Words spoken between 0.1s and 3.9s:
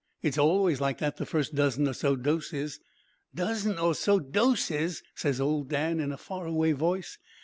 'It's always like that the first dozen or so doses.' "'Dozen